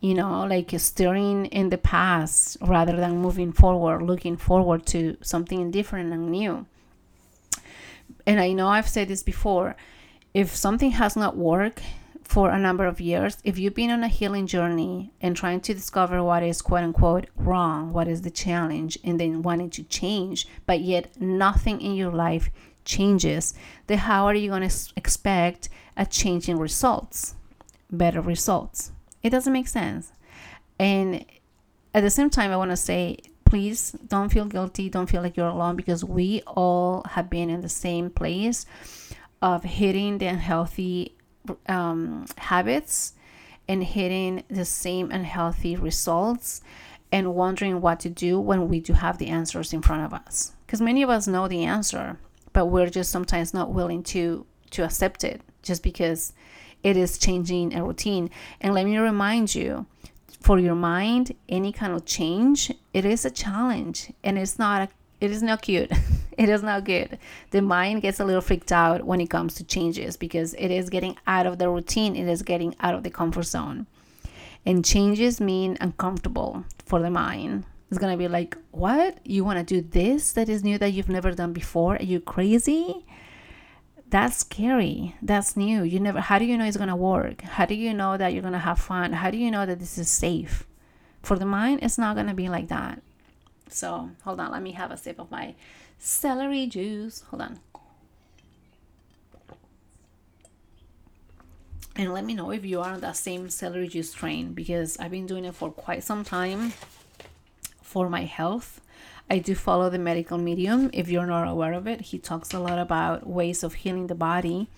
[0.00, 5.70] you know, like steering in the past rather than moving forward, looking forward to something
[5.70, 6.66] different and new.
[8.26, 9.76] And I know I've said this before
[10.34, 11.82] if something has not worked
[12.22, 15.74] for a number of years, if you've been on a healing journey and trying to
[15.74, 20.46] discover what is quote unquote wrong, what is the challenge, and then wanting to change,
[20.64, 22.50] but yet nothing in your life
[22.84, 23.54] changes,
[23.88, 27.34] then how are you going to expect a change in results,
[27.90, 28.92] better results?
[29.22, 30.12] It doesn't make sense.
[30.78, 31.24] And
[31.92, 34.88] at the same time, I want to say, please don't feel guilty.
[34.88, 38.64] Don't feel like you're alone because we all have been in the same place
[39.42, 41.16] of hitting the unhealthy
[41.68, 43.14] um, habits
[43.68, 46.60] and hitting the same unhealthy results
[47.12, 50.52] and wondering what to do when we do have the answers in front of us.
[50.66, 52.18] Because many of us know the answer,
[52.52, 56.32] but we're just sometimes not willing to to accept it just because
[56.82, 58.30] it is changing a routine.
[58.60, 59.86] And let me remind you
[60.40, 64.88] for your mind, any kind of change, it is a challenge and it's not a,
[65.20, 65.90] it is not cute.
[66.38, 67.18] it is not good.
[67.50, 70.90] The mind gets a little freaked out when it comes to changes because it is
[70.90, 73.86] getting out of the routine, it is getting out of the comfort zone.
[74.66, 77.64] And changes mean uncomfortable for the mind.
[77.90, 79.18] It's gonna be like, what?
[79.24, 81.96] You wanna do this that is new that you've never done before?
[81.96, 83.04] Are you crazy?
[84.10, 87.74] that's scary that's new you never how do you know it's to work how do
[87.74, 90.66] you know that you're to have fun how do you know that this is safe
[91.22, 93.00] for the mind it's not to be like that
[93.72, 95.54] so hold on let me have a sip of my
[96.00, 97.22] celery juice.
[97.30, 97.60] Hold on.
[101.94, 105.10] And let me know if you are on that same celery juice train because i've
[105.10, 106.72] been doing it for quite some time
[107.82, 108.80] for my health.
[109.28, 110.90] I do follow the medical medium.
[110.92, 114.14] If you're not aware of it, he talks a lot about ways of healing the
[114.14, 114.68] body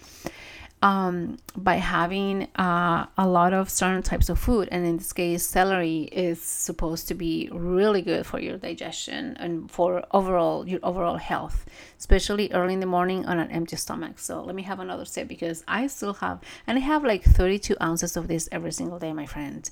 [0.83, 4.69] um, by having uh, a lot of certain types of food.
[4.71, 9.71] And in this case, celery is supposed to be really good for your digestion and
[9.71, 11.65] for overall your overall health,
[11.99, 14.19] especially early in the morning on an empty stomach.
[14.19, 17.77] So let me have another sip because I still have, and I have like 32
[17.81, 19.71] ounces of this every single day, my friend.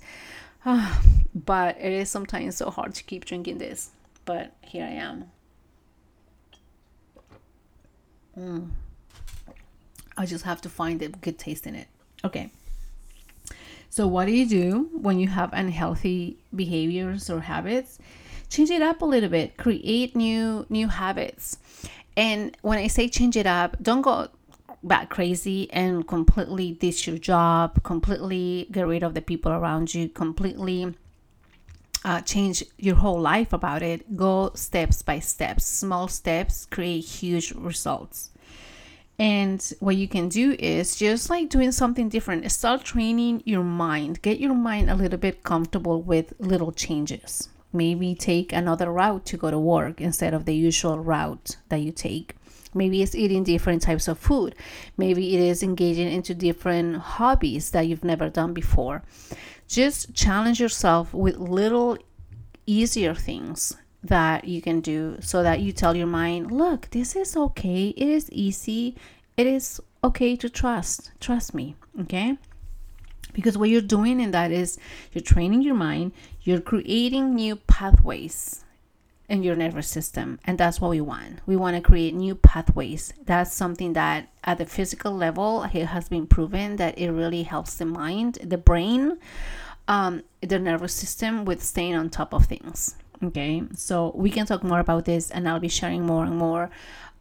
[1.35, 3.91] but it is sometimes so hard to keep drinking this
[4.31, 5.25] but here I am.
[8.39, 8.71] Mm.
[10.21, 11.89] I just have to find a good taste in it.
[12.25, 12.51] Okay.
[13.89, 17.99] So, what do you do when you have unhealthy behaviors or habits?
[18.51, 19.57] Change it up a little bit.
[19.57, 21.57] Create new new habits.
[22.17, 24.29] And when I say change it up, don't go
[24.83, 30.09] back crazy and completely ditch your job, completely get rid of the people around you,
[30.11, 30.95] completely
[32.05, 35.65] uh, change your whole life about it, go steps by steps.
[35.65, 38.30] Small steps create huge results.
[39.21, 44.23] And what you can do is just like doing something different, start training your mind.
[44.23, 47.51] Get your mind a little bit comfortable with little changes.
[47.71, 51.93] Maybe take another route to go to work instead of the usual route that you
[51.93, 52.35] take.
[52.73, 54.55] Maybe it's eating different types of food.
[54.97, 59.03] Maybe it is engaging into different hobbies that you've never done before.
[59.69, 61.99] Just challenge yourself with little
[62.65, 67.37] easier things that you can do so that you tell your mind, look, this is
[67.37, 67.89] okay.
[67.89, 68.97] It is easy.
[69.37, 71.11] It is okay to trust.
[71.21, 71.77] Trust me.
[72.01, 72.39] Okay.
[73.33, 74.79] Because what you're doing in that is
[75.13, 78.65] you're training your mind, you're creating new pathways
[79.31, 83.15] in your nervous system and that's what we want we want to create new pathways
[83.27, 87.77] that's something that at the physical level it has been proven that it really helps
[87.77, 89.17] the mind the brain
[89.87, 94.63] um, the nervous system with staying on top of things okay so we can talk
[94.63, 96.71] more about this and i'll be sharing more and more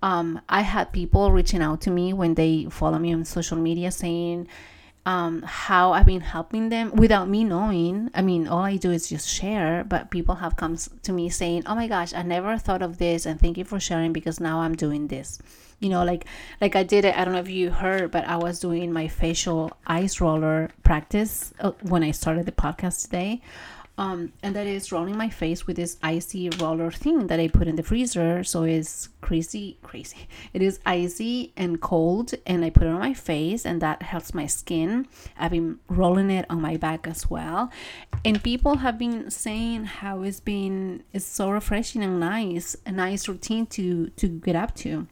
[0.01, 3.91] um, i had people reaching out to me when they follow me on social media
[3.91, 4.47] saying
[5.05, 8.11] um, how I've been helping them without me knowing.
[8.13, 11.63] I mean, all I do is just share, but people have come to me saying,
[11.65, 14.59] "Oh my gosh, I never thought of this, and thank you for sharing because now
[14.59, 15.39] I'm doing this."
[15.79, 16.25] You know, like
[16.61, 17.17] like I did it.
[17.17, 21.53] I don't know if you heard, but I was doing my facial ice roller practice
[21.59, 23.41] uh, when I started the podcast today
[23.99, 27.67] um, and that is rolling my face with this icy roller thing that I put
[27.67, 28.45] in the freezer.
[28.45, 30.29] So it's crazy, crazy.
[30.53, 34.33] It is icy and cold, and I put it on my face, and that helps
[34.33, 35.05] my skin.
[35.37, 37.71] I've been rolling it on my back as well,
[38.23, 43.27] and people have been saying how it's been it's so refreshing and nice, a nice
[43.27, 45.07] routine to to get up to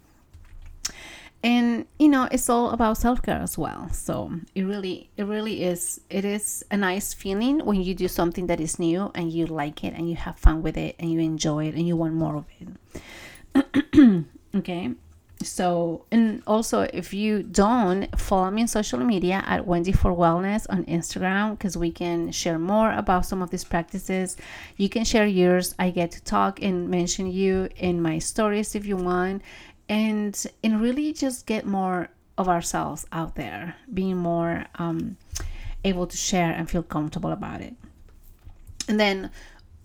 [1.47, 3.89] and you know it's all about self-care as well.
[3.93, 8.47] So it really it really is it is a nice feeling when you do something
[8.47, 11.19] that is new and you like it and you have fun with it and you
[11.21, 14.25] enjoy it and you want more of it.
[14.55, 14.91] Okay?
[15.43, 20.65] So and also if you don't follow me on social media at wendy for wellness
[20.67, 24.35] on instagram because we can share more about some of these practices.
[24.77, 25.75] You can share yours.
[25.77, 29.43] I get to talk and mention you in my stories if you want
[29.89, 35.17] and and really just get more of ourselves out there being more um,
[35.83, 37.73] able to share and feel comfortable about it.
[38.87, 39.31] And then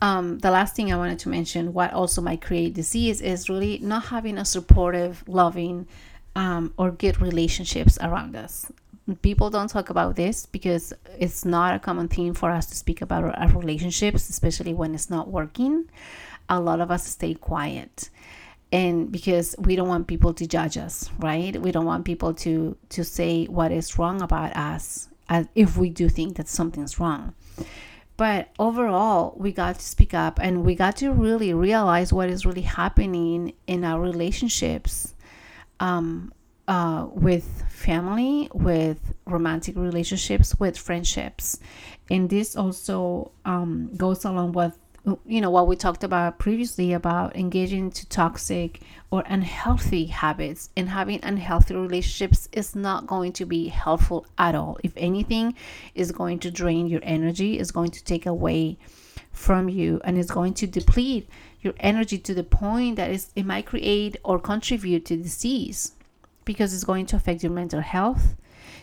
[0.01, 3.79] um, the last thing i wanted to mention what also might create disease is really
[3.79, 5.87] not having a supportive loving
[6.35, 8.71] um, or good relationships around us.
[9.23, 13.01] People don't talk about this because it's not a common thing for us to speak
[13.01, 15.89] about our relationships especially when it's not working.
[16.49, 18.11] A lot of us stay quiet
[18.73, 21.61] and because we don't want people to judge us right?
[21.61, 25.09] We don't want people to to say what is wrong about us
[25.55, 27.35] if we do think that something's wrong.
[28.17, 32.45] But overall we got to speak up and we got to really realize what is
[32.45, 35.15] really happening in our relationships
[35.81, 36.33] um,
[36.69, 41.59] uh, with family with romantic relationships with friendships.
[42.11, 44.79] And this also um, goes along with
[45.27, 48.81] you know what we talked about previously about engaging to toxic
[49.11, 54.79] or unhealthy habits and having unhealthy relationships is not going to be helpful at all.
[54.85, 55.55] If anything
[55.95, 58.79] is going to drain your energy is going to take away
[59.33, 61.29] from you and is going to deplete
[61.63, 65.93] your energy to the point that it might create or contribute to disease
[66.45, 68.37] because it's going to affect your mental health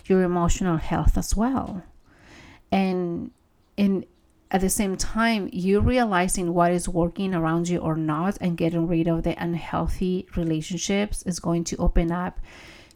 [0.10, 1.84] your emotional health as well.
[2.72, 3.32] And
[3.78, 4.06] in
[4.52, 8.88] at the same time, you realizing what is working around you or not and getting
[8.88, 12.40] rid of the unhealthy relationships is going to open up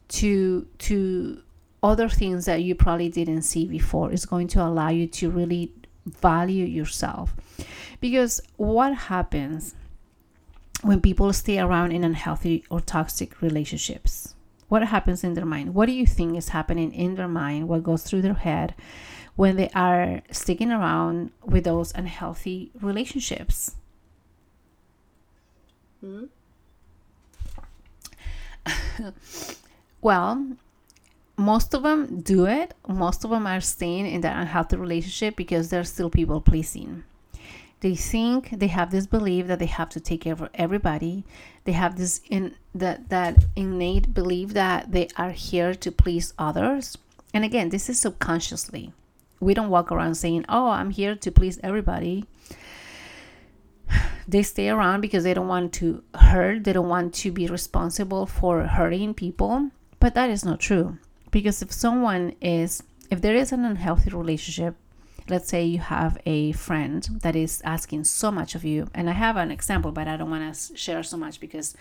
[0.08, 1.42] to to
[1.84, 4.12] other things that you probably didn't see before.
[4.12, 5.72] It's going to allow you to really
[6.06, 7.36] value yourself.
[8.02, 9.76] Because what happens
[10.82, 14.34] when people stay around in unhealthy or toxic relationships?
[14.70, 15.76] What happens in their mind?
[15.76, 17.68] What do you think is happening in their mind?
[17.68, 18.74] What goes through their head?
[19.36, 23.76] When they are sticking around with those unhealthy relationships.
[26.02, 26.26] Hmm?
[30.02, 30.48] well,
[31.36, 32.74] most of them do it.
[32.88, 37.04] Most of them are staying in that unhealthy relationship because they're still people pleasing.
[37.80, 41.26] They think they have this belief that they have to take care of everybody.
[41.66, 46.98] They have this in that that innate belief that they are here to please others.
[47.34, 48.94] And again, this is subconsciously
[49.44, 52.26] we don't walk around saying, "Oh, I'm here to please everybody."
[54.26, 58.26] They stay around because they don't want to hurt, they don't want to be responsible
[58.26, 60.98] for hurting people, but that is not true.
[61.30, 64.76] Because if someone is if there is an unhealthy relationship,
[65.28, 69.14] let's say you have a friend that is asking so much of you, and I
[69.14, 71.76] have an example, but I don't want to share so much because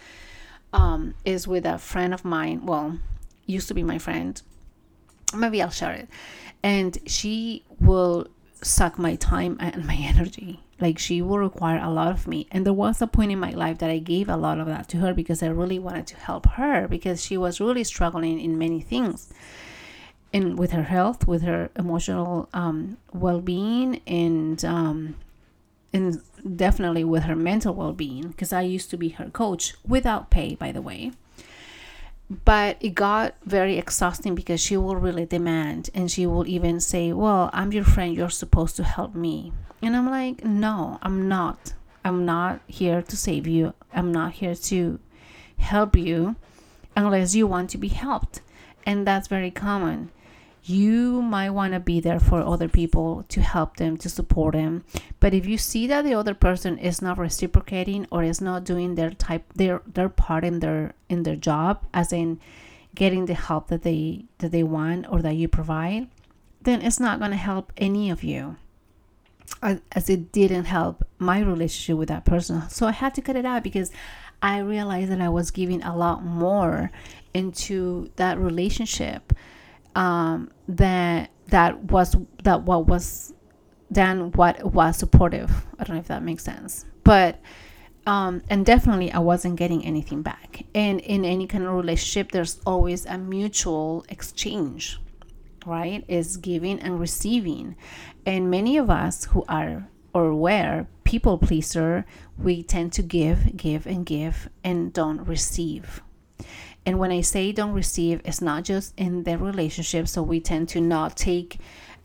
[0.73, 2.67] um, is with a friend of mine.
[2.67, 2.99] Well,
[3.47, 4.41] used to be my friend.
[5.35, 6.09] Maybe I'll share it
[6.63, 8.29] and she will
[8.63, 10.61] suck my time and my energy.
[10.81, 12.49] Like she will require a lot of me.
[12.51, 14.89] And there was a point in my life that i gave a lot of that
[14.89, 18.59] to her because i really wanted to help her because she was really struggling in
[18.59, 19.33] many things.
[20.33, 25.17] And with her health with her emotional um, well-being and um,
[25.93, 26.23] and
[26.57, 30.73] definitely with her mental well-being because i used to be her coach without pay by
[30.73, 31.13] the way
[32.45, 37.13] but it got very exhausting because she will really demand and she will even say
[37.13, 39.53] well i'm your friend you're supposed to help me.
[39.83, 41.75] And i'm like no i'm not.
[42.05, 43.75] I'm not here to save you.
[43.95, 44.99] I'm not here to
[45.59, 46.35] help you
[46.97, 48.41] unless you want to be helped.
[48.85, 50.11] And that's very common
[50.65, 54.85] you might want to be there for other people to help them to support them.
[55.19, 58.95] But if you see that the other person is not reciprocating or is not doing
[58.95, 62.41] their type their their part in their in their job as in
[62.95, 66.07] getting the help that they that they want or that you provide
[66.65, 68.57] then it's not going to help any of you.
[69.61, 72.69] As it didn't help my relationship with that person.
[72.69, 73.93] So I had to cut it out because
[74.43, 76.91] I realized that I was giving a lot more
[77.33, 79.33] into that relationship
[79.95, 83.35] um, that that was that what was
[83.91, 85.51] than what was supportive.
[85.79, 87.41] I don't know if that makes sense, but
[88.07, 90.65] um, and definitely I wasn't getting anything back.
[90.75, 94.99] And in any kind of relationship, there's always a mutual exchange,
[95.67, 96.05] right?
[96.09, 97.77] Is giving and receiving,
[98.27, 102.05] and many of us who are or were people pleaser,
[102.39, 106.03] we tend to give, give, and give, and don't receive.
[106.85, 110.09] And when I say don't receive, it's not just in the relationship.
[110.09, 111.59] So we tend to not take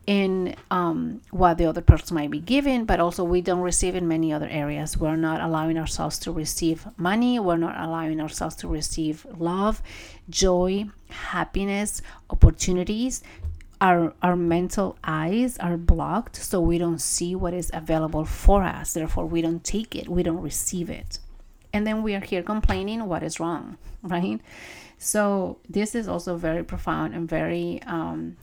[0.06, 4.08] in um, what the other person might be giving, but also we don't receive in
[4.08, 4.98] many other areas.
[4.98, 7.40] We're not allowing ourselves to receive money.
[7.40, 9.82] We're not allowing ourselves to receive love,
[10.30, 13.22] joy, happiness, opportunities.
[13.82, 18.94] Our, our mental eyes are blocked, so we don't see what is available for us.
[18.94, 21.20] Therefore, we don't take it, we don't receive it
[21.74, 24.40] and then we are here complaining what is wrong right?
[24.98, 28.38] So this is also very profound and very um,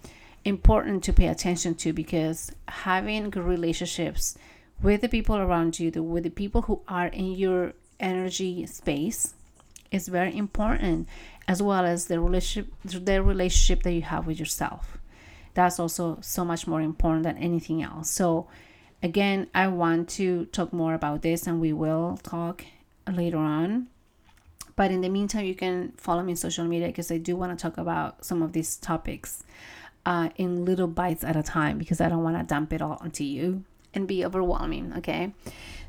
[0.45, 4.37] important to pay attention to because having good relationships
[4.83, 9.35] with the people around you with the people who are in your energy space
[9.91, 11.09] is very important
[11.47, 14.99] as well as the relationship the relationship that you have with yourself.
[15.55, 18.11] That's also so much more important than anything else.
[18.11, 18.49] So
[19.03, 22.65] again i want to talk more about this and we will talk
[23.13, 23.89] later on.
[24.77, 27.57] But in the meantime, you can follow me on social media because I do want
[27.57, 29.45] to talk about some of these topics
[30.05, 32.99] uh, in little bites at a time because I don't want to dump it all
[33.01, 34.93] onto you and be overwhelming.
[34.99, 35.33] Okay.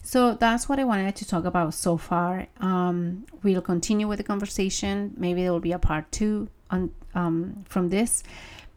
[0.03, 2.47] So that's what I wanted to talk about so far.
[2.59, 5.13] Um, we'll continue with the conversation.
[5.17, 8.23] Maybe there will be a part two on um, from this.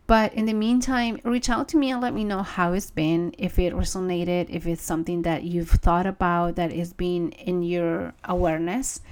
[0.09, 3.35] But in the meantime, reach out to me and let me know how it's been,
[3.37, 8.15] if it resonated, if it's something that you've thought about that is being in your
[8.25, 9.03] awareness.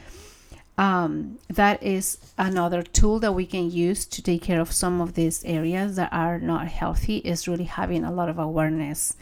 [0.78, 5.12] Um, that is another tool that we can use to take care of some of
[5.12, 9.16] these areas that are not healthy is really having a lot of awareness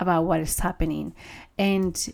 [0.00, 1.14] about what is happening
[1.58, 2.12] and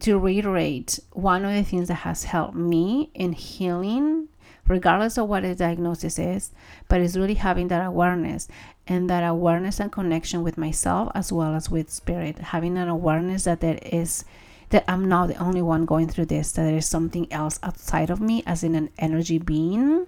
[0.00, 4.28] to reiterate one of the things that has helped me in healing
[4.68, 6.52] regardless of what the diagnosis is,
[6.88, 8.48] but it's really having that awareness
[8.86, 13.44] and that awareness and connection with myself as well as with spirit, having an awareness
[13.44, 14.24] that there is
[14.70, 18.08] that I'm not the only one going through this, that there is something else outside
[18.08, 20.06] of me, as in an energy being,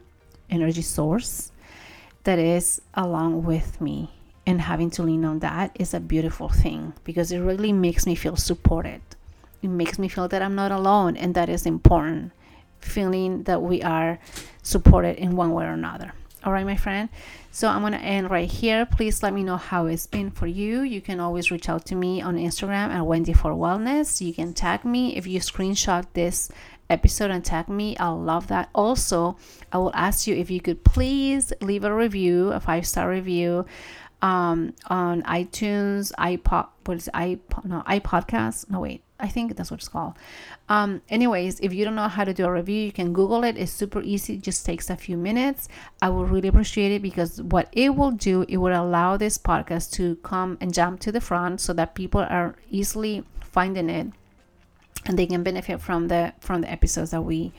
[0.49, 1.53] energy source
[2.25, 4.11] that is along with me.
[4.47, 8.15] And having to lean on that is a beautiful thing because it really makes me
[8.15, 9.03] feel supported.
[9.63, 12.33] It makes me feel that I'm not alone, and that is important
[12.85, 14.19] feeling that we are
[14.63, 16.13] supported in one way or another.
[16.45, 17.09] All right, my friend.
[17.51, 18.85] So I'm going to end right here.
[18.85, 20.83] Please let me know how it's been for you.
[20.83, 24.21] You can always reach out to me on Instagram at Wendy for Wellness.
[24.21, 26.51] You can tag me if you screenshot this
[26.91, 27.97] episode and tag me.
[27.97, 28.69] I'll love that.
[28.75, 29.37] Also,
[29.73, 33.65] I will ask you if you could please leave a review, a five star review
[34.21, 37.15] um, on iTunes, iPod, what is it?
[37.15, 38.71] iPod, no, iPodcast.
[38.71, 40.15] No, wait, I think that's what it's called.
[40.69, 43.57] Um, anyways, if you don't know how to do a review, you can Google it.
[43.57, 45.69] It's super easy, it just takes a few minutes.
[46.03, 49.93] I would really appreciate it because what it will do, it will allow this podcast
[49.93, 54.09] to come and jump to the front so that people are easily finding it
[55.07, 57.53] and they can benefit from the from the episodes that we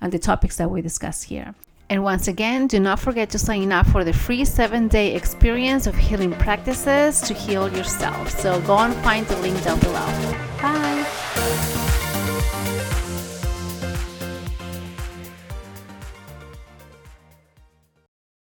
[0.00, 1.54] and the topics that we discuss here.
[1.90, 5.86] And once again, do not forget to sign up for the free seven day experience
[5.86, 8.30] of healing practices to heal yourself.
[8.30, 10.06] So go and find the link down below.
[10.62, 11.01] Bye.